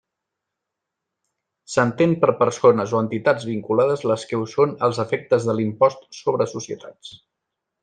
S'entén 1.73 2.15
per 2.23 2.29
persones 2.39 2.95
o 2.97 3.01
entitats 3.05 3.47
vinculades 3.51 4.03
les 4.13 4.25
que 4.31 4.41
ho 4.41 4.49
són 4.55 4.75
als 4.89 5.03
efectes 5.07 5.47
de 5.51 5.57
l'impost 5.61 6.11
sobre 6.23 6.49
societats. 6.57 7.15